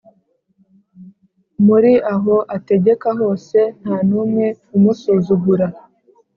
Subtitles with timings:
[1.65, 5.67] Muri aho ategeka hose ntanumwe umusuzugura